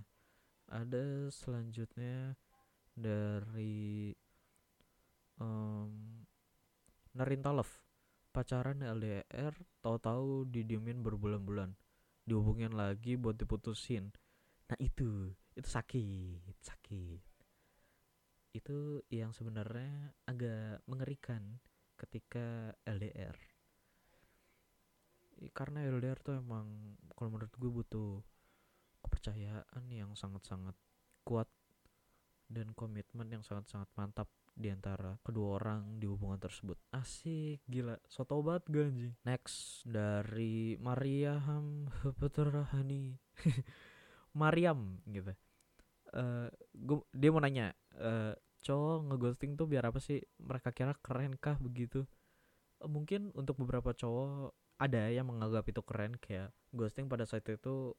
ada 0.73 1.29
selanjutnya 1.29 2.33
dari 2.97 4.13
um, 5.37 6.25
Narinta 7.13 7.53
Love 7.53 7.92
pacaran 8.33 8.81
LDR 8.81 9.53
tahu-tahu 9.85 10.49
didiemin 10.49 11.05
berbulan-bulan. 11.05 11.77
Dihubungin 12.25 12.73
lagi 12.73 13.21
buat 13.21 13.37
diputusin. 13.37 14.11
Nah 14.73 14.79
itu. 14.81 15.31
Itu 15.53 15.69
sakit 15.69 16.57
sakit. 16.65 17.21
Itu 18.57 19.05
yang 19.13 19.37
sebenarnya 19.37 20.17
agak 20.25 20.81
mengerikan 20.89 21.61
ketika 22.01 22.73
LDR 22.89 23.37
karena 25.51 25.83
LDR 25.91 26.23
tuh 26.23 26.39
emang 26.39 26.95
kalau 27.19 27.35
menurut 27.35 27.51
gue 27.59 27.71
butuh 27.83 28.23
kepercayaan 29.03 29.85
yang 29.91 30.15
sangat-sangat 30.15 30.79
kuat 31.27 31.51
dan 32.47 32.71
komitmen 32.79 33.27
yang 33.27 33.43
sangat-sangat 33.43 33.91
mantap 33.99 34.31
di 34.53 34.69
antara 34.69 35.17
kedua 35.25 35.59
orang 35.61 35.97
di 35.97 36.07
hubungan 36.07 36.37
tersebut. 36.39 36.77
Asik, 36.93 37.65
gila. 37.65 37.97
Soto 38.07 38.39
banget 38.45 38.65
gue 38.69 38.83
anjing. 38.85 39.15
Next 39.25 39.85
dari 39.89 40.77
Mariam 40.77 41.89
Peterahani. 42.21 43.17
Mariam 44.41 45.01
gitu. 45.09 45.33
Eh 46.13 46.49
gua- 46.77 47.07
dia 47.13 47.31
mau 47.33 47.41
nanya, 47.41 47.73
eh 47.97 48.35
cowok 48.63 49.11
ngeghosting 49.11 49.57
tuh 49.59 49.67
biar 49.67 49.89
apa 49.89 49.99
sih? 49.99 50.21
Mereka 50.41 50.71
kira 50.77 50.95
keren 51.01 51.35
kah 51.41 51.57
begitu? 51.59 52.05
Eh, 52.83 52.91
mungkin 52.91 53.31
untuk 53.39 53.57
beberapa 53.61 53.95
cowok 53.95 54.53
ada 54.83 55.09
yang 55.09 55.31
menganggap 55.31 55.65
itu 55.71 55.81
keren 55.87 56.19
kayak 56.19 56.51
ghosting 56.75 57.07
pada 57.07 57.23
saat 57.23 57.47
itu 57.47 57.95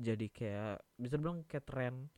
jadi 0.00 0.26
kayak 0.32 0.76
bisa 0.98 1.16
bilang 1.20 1.44
kayak 1.46 1.68
tren 1.68 2.08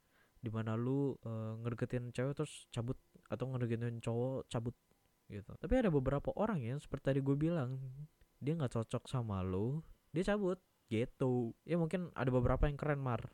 di 0.40 0.48
mana 0.52 0.78
lu 0.78 1.18
eh, 1.26 1.52
ngedeketin 1.64 2.14
cewek 2.14 2.38
terus 2.38 2.70
cabut 2.70 2.96
atau 3.30 3.44
ngedeketin 3.50 3.98
cowok 4.02 4.46
cabut 4.50 4.74
gitu. 5.26 5.52
Tapi 5.58 5.74
ada 5.74 5.90
beberapa 5.90 6.30
orang 6.38 6.62
ya 6.62 6.78
seperti 6.78 7.14
tadi 7.14 7.20
gue 7.22 7.34
bilang 7.34 7.78
dia 8.38 8.54
nggak 8.54 8.72
cocok 8.78 9.10
sama 9.10 9.42
lu 9.42 9.82
dia 10.14 10.22
cabut 10.22 10.60
gitu. 10.86 11.50
Ya 11.66 11.76
mungkin 11.76 12.14
ada 12.14 12.30
beberapa 12.30 12.70
yang 12.70 12.78
keren 12.78 13.02
mar. 13.02 13.26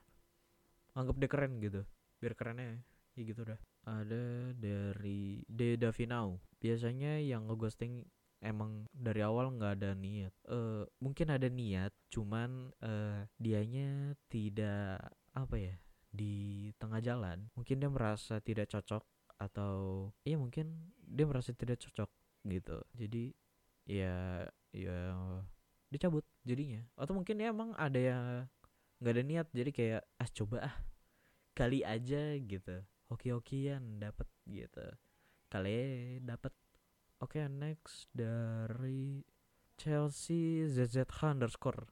Anggap 0.96 1.16
dia 1.20 1.28
keren 1.28 1.60
gitu. 1.60 1.84
Biar 2.20 2.32
kerennya 2.32 2.80
ya 3.12 3.22
gitu 3.22 3.44
dah. 3.44 3.60
Ada 3.84 4.56
dari 4.56 5.44
De 5.44 5.76
Davinau. 5.76 6.40
Biasanya 6.62 7.20
yang 7.20 7.50
ngeghosting 7.50 8.06
emang 8.42 8.88
dari 8.90 9.20
awal 9.20 9.52
nggak 9.52 9.72
ada 9.82 9.92
niat. 9.92 10.32
Eh 10.48 10.84
mungkin 10.98 11.28
ada 11.28 11.48
niat 11.52 11.92
cuman 12.08 12.72
eh 12.80 13.28
dianya 13.36 14.16
tidak 14.32 15.12
apa 15.36 15.56
ya 15.60 15.74
di 16.08 16.68
tengah 16.80 17.04
jalan. 17.04 17.52
Mungkin 17.52 17.84
dia 17.84 17.90
merasa 17.92 18.40
tidak 18.40 18.72
cocok 18.72 19.04
atau 19.42 20.08
iya 20.22 20.38
mungkin 20.38 20.94
dia 21.02 21.26
merasa 21.26 21.50
tidak 21.50 21.82
cocok 21.82 22.10
gitu. 22.46 22.78
Jadi 22.94 23.34
ya 23.86 24.46
ya 24.70 24.98
dicabut 25.90 26.22
jadinya. 26.46 26.86
Atau 26.94 27.18
mungkin 27.18 27.42
ya 27.42 27.50
emang 27.50 27.74
ada 27.74 27.98
yang 27.98 28.22
nggak 29.02 29.12
ada 29.18 29.22
niat 29.26 29.46
jadi 29.50 29.70
kayak 29.74 30.02
ah 30.22 30.28
coba 30.30 30.56
ah 30.70 30.76
kali 31.58 31.82
aja 31.82 32.38
gitu. 32.38 32.86
Oke 33.10 33.34
okean 33.34 33.98
dapat 33.98 34.30
gitu. 34.46 34.86
Kali 35.52 36.16
dapat 36.24 36.54
oke 37.20 37.36
next 37.50 38.08
dari 38.14 39.20
Chelsea 39.76 40.64
ZZH 40.70 41.36
underscore. 41.36 41.90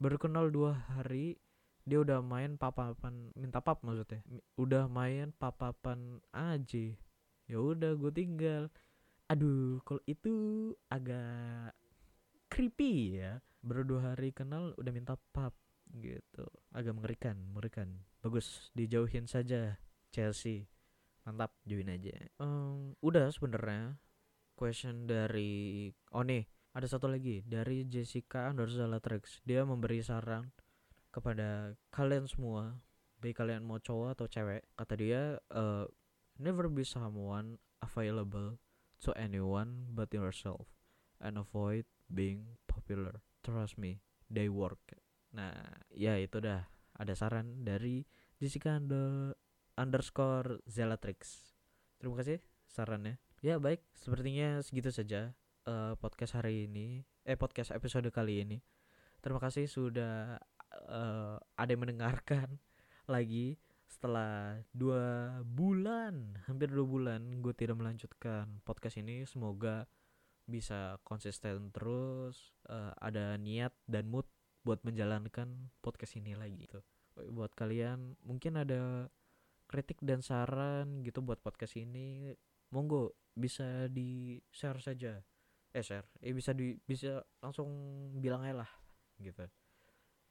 Baru 0.00 0.16
kenal 0.16 0.48
dua 0.48 0.86
hari 0.94 1.36
dia 1.82 1.98
udah 1.98 2.22
main 2.22 2.54
papapan 2.54 3.34
minta 3.34 3.58
pap 3.58 3.82
maksudnya. 3.82 4.22
Udah 4.54 4.86
main 4.86 5.34
papapan 5.34 6.22
aja 6.30 6.94
ya 7.50 7.58
udah 7.58 7.92
gue 7.98 8.12
tinggal. 8.14 8.72
Aduh 9.28 9.82
kalau 9.84 10.02
itu 10.06 10.34
agak 10.88 11.74
creepy 12.48 13.20
ya. 13.20 13.42
Baru 13.62 13.86
dua 13.86 14.14
hari 14.14 14.34
kenal 14.34 14.74
udah 14.74 14.92
minta 14.94 15.14
pap 15.30 15.54
gitu. 15.94 16.46
Agak 16.74 16.96
mengerikan 16.96 17.36
mengerikan. 17.52 18.02
Bagus 18.22 18.70
dijauhin 18.74 19.26
saja 19.26 19.78
Chelsea. 20.10 20.66
Mantap 21.22 21.54
join 21.62 21.86
aja. 21.86 22.10
Em, 22.42 22.98
udah 22.98 23.30
sebenarnya 23.30 23.94
question 24.58 25.06
dari 25.06 25.90
oh 26.10 26.26
nih 26.26 26.42
ada 26.72 26.88
satu 26.88 27.06
lagi 27.06 27.44
dari 27.44 27.84
Jessica 27.86 28.50
underscore 28.50 28.90
Latrix. 28.90 29.44
Dia 29.44 29.62
memberi 29.62 30.02
saran 30.02 30.50
kepada 31.12 31.76
kalian 31.92 32.24
semua 32.24 32.80
baik 33.22 33.38
kalian 33.38 33.62
mau 33.62 33.78
cowok 33.78 34.18
atau 34.18 34.26
cewek 34.26 34.66
kata 34.74 34.94
dia 34.98 35.38
eh, 35.38 35.86
never 36.42 36.66
be 36.66 36.82
someone 36.82 37.60
available 37.78 38.58
to 38.98 39.14
anyone 39.14 39.86
but 39.94 40.10
yourself 40.10 40.66
and 41.22 41.38
avoid 41.38 41.86
being 42.10 42.58
popular. 42.66 43.22
Trust 43.46 43.78
me 43.78 44.02
they 44.26 44.50
work. 44.50 44.80
Nah 45.30 45.54
ya 45.94 46.18
itu 46.18 46.42
dah. 46.42 46.66
Ada 46.92 47.16
saran 47.16 47.64
dari 47.64 48.04
Jessica 48.36 48.76
under, 48.76 49.32
underscore 49.80 50.60
Zelatrix 50.68 51.52
terima 52.02 52.18
kasih 52.18 52.42
sarannya. 52.66 53.22
Ya 53.38 53.62
baik. 53.62 53.86
Sepertinya 53.94 54.58
segitu 54.60 54.90
saja 54.90 55.34
eh, 55.66 55.94
podcast 55.98 56.34
hari 56.34 56.66
ini 56.66 57.06
eh 57.22 57.38
podcast 57.38 57.70
episode 57.70 58.10
kali 58.10 58.42
ini. 58.42 58.58
Terima 59.22 59.38
kasih 59.38 59.70
sudah 59.70 60.42
eh, 60.88 61.36
ada 61.38 61.70
yang 61.70 61.82
mendengarkan 61.84 62.58
lagi 63.14 63.58
setelah 63.86 64.56
dua 64.72 65.36
bulan 65.44 66.40
hampir 66.48 66.72
dua 66.72 66.88
bulan 66.88 67.20
gue 67.44 67.52
tidak 67.52 67.76
melanjutkan 67.76 68.60
podcast 68.64 68.96
ini. 68.98 69.28
Semoga 69.28 69.84
bisa 70.48 70.98
konsisten 71.04 71.70
terus 71.70 72.56
eh, 72.68 72.92
ada 72.98 73.36
niat 73.36 73.72
dan 73.86 74.08
mood 74.08 74.26
buat 74.62 74.80
menjalankan 74.86 75.72
podcast 75.84 76.18
ini 76.18 76.32
lagi 76.34 76.66
gitu. 76.66 76.80
Buat 77.30 77.52
kalian 77.52 78.16
mungkin 78.24 78.56
ada 78.56 79.12
kritik 79.68 80.00
dan 80.00 80.20
saran 80.20 81.00
gitu 81.04 81.24
buat 81.24 81.40
podcast 81.40 81.76
ini 81.80 82.32
monggo 82.72 83.16
bisa 83.36 83.88
di 83.92 84.40
share 84.48 84.80
saja. 84.80 85.20
Eh 85.72 85.84
share. 85.84 86.08
Eh 86.20 86.32
bisa 86.32 86.56
di 86.56 86.76
bisa 86.80 87.20
langsung 87.40 87.68
bilang 88.20 88.44
aja 88.44 88.64
lah 88.64 88.70
gitu 89.20 89.46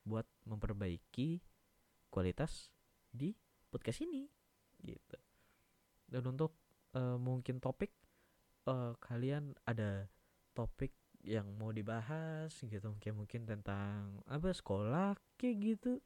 buat 0.03 0.25
memperbaiki 0.49 1.41
kualitas 2.11 2.69
di 3.11 3.35
podcast 3.71 4.03
ini 4.03 4.27
gitu. 4.83 5.17
Dan 6.11 6.35
untuk 6.35 6.57
eh, 6.97 7.17
mungkin 7.17 7.63
topik 7.63 7.91
eh, 8.67 8.93
kalian 8.99 9.55
ada 9.63 10.09
topik 10.51 10.91
yang 11.21 11.47
mau 11.55 11.69
dibahas 11.71 12.51
gitu. 12.51 12.97
Kayak 12.97 13.15
mungkin 13.15 13.41
tentang 13.47 14.19
apa 14.27 14.51
sekolah 14.51 15.15
kayak 15.37 15.55
gitu. 15.61 16.01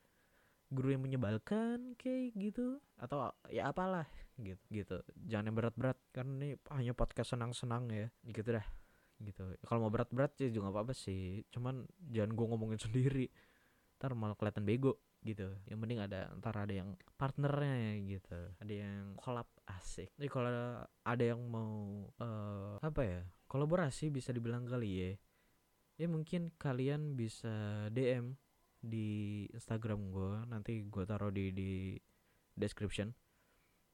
Guru 0.70 0.94
yang 0.98 1.04
menyebalkan 1.06 1.96
kayak 1.96 2.36
gitu. 2.36 2.84
Atau 3.00 3.32
ya 3.50 3.72
apalah 3.72 4.06
gitu 4.36 4.62
gitu. 4.70 4.98
Jangan 5.26 5.50
yang 5.52 5.58
berat-berat 5.58 5.98
kan 6.12 6.28
ini 6.38 6.60
hanya 6.70 6.92
podcast 6.92 7.34
senang-senang 7.34 7.88
ya 7.90 8.08
gitu 8.28 8.60
dah 8.60 8.66
gitu. 9.24 9.56
Kalau 9.64 9.88
mau 9.88 9.92
berat-berat 9.94 10.36
sih 10.36 10.52
juga 10.52 10.70
nggak 10.70 10.76
apa-apa 10.76 10.94
sih. 10.94 11.48
Cuman 11.50 11.88
jangan 12.12 12.36
gue 12.36 12.46
ngomongin 12.52 12.80
sendiri 12.86 13.26
ntar 14.06 14.14
malah 14.14 14.38
kelihatan 14.38 14.70
bego 14.70 15.02
gitu. 15.26 15.50
Yang 15.66 15.80
penting 15.82 15.98
ada 15.98 16.30
ntar 16.38 16.54
ada 16.54 16.70
yang 16.70 16.94
partnernya 17.18 17.98
gitu. 18.06 18.38
Ada 18.62 18.74
yang 18.86 19.18
collab 19.18 19.50
asik. 19.66 20.14
Jadi 20.14 20.30
kalau 20.30 20.86
ada 20.86 21.24
yang 21.26 21.42
mau 21.50 22.06
eh 22.22 22.78
apa 22.86 23.02
ya 23.02 23.22
kolaborasi 23.50 24.14
bisa 24.14 24.30
dibilang 24.30 24.70
kali 24.70 24.90
ya 24.94 25.12
ya 25.98 26.06
mungkin 26.06 26.54
kalian 26.62 27.18
bisa 27.18 27.88
DM 27.90 28.38
di 28.86 29.48
Instagram 29.50 30.14
gue 30.14 30.46
nanti 30.46 30.86
gue 30.86 31.04
taruh 31.10 31.34
di 31.34 31.50
di 31.50 31.98
description. 32.54 33.10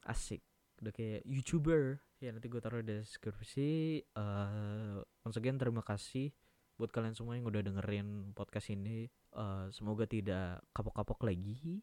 Asik. 0.04 0.44
Udah 0.84 0.92
kayak 0.92 1.24
youtuber. 1.24 2.04
Ya 2.20 2.36
nanti 2.36 2.52
gue 2.52 2.60
taruh 2.60 2.84
di 2.84 3.00
deskripsi. 3.00 4.04
Eh 4.04 4.96
once 5.24 5.40
again 5.40 5.56
terima 5.56 5.80
kasih 5.80 6.36
buat 6.76 6.90
kalian 6.90 7.14
semua 7.16 7.36
yang 7.36 7.46
udah 7.46 7.62
dengerin 7.62 8.32
podcast 8.36 8.72
ini 8.72 9.10
Eh, 9.32 9.66
semoga 9.72 10.04
tidak 10.04 10.60
kapok-kapok 10.76 11.24
lagi 11.24 11.80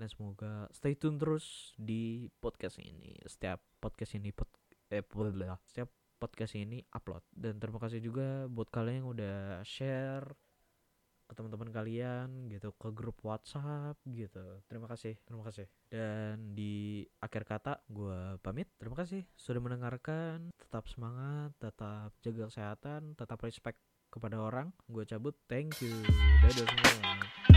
dan 0.00 0.08
semoga 0.08 0.64
stay 0.72 0.96
tune 0.96 1.20
terus 1.20 1.76
di 1.76 2.32
podcast 2.40 2.80
ini. 2.80 3.12
Setiap 3.28 3.60
podcast 3.76 4.16
ini 4.16 4.32
pod 4.32 4.48
eh 4.88 5.04
setiap 5.68 5.88
podcast 6.16 6.56
ini 6.56 6.80
upload. 6.96 7.20
Dan 7.28 7.60
terima 7.60 7.76
kasih 7.76 8.00
juga 8.00 8.48
buat 8.48 8.72
kalian 8.72 9.04
yang 9.04 9.08
udah 9.12 9.36
share 9.68 10.24
ke 11.28 11.36
teman-teman 11.36 11.68
kalian 11.68 12.48
gitu 12.48 12.72
ke 12.72 12.88
grup 12.88 13.20
WhatsApp 13.20 14.00
gitu. 14.08 14.64
Terima 14.64 14.88
kasih 14.88 15.12
terima 15.28 15.44
kasih. 15.44 15.68
Dan 15.92 16.56
di 16.56 17.04
akhir 17.20 17.44
kata 17.44 17.84
gue 17.84 18.40
pamit. 18.40 18.72
Terima 18.80 18.96
kasih 18.96 19.28
sudah 19.36 19.60
mendengarkan. 19.60 20.48
Tetap 20.56 20.88
semangat 20.88 21.52
tetap 21.60 22.16
jaga 22.24 22.48
kesehatan 22.48 23.12
tetap 23.12 23.44
respect 23.44 23.76
kepada 24.08 24.40
orang 24.40 24.72
gue 24.88 25.04
cabut. 25.04 25.36
Thank 25.46 25.80
you. 25.84 25.94
Dadah 26.42 26.66
semua 26.66 27.47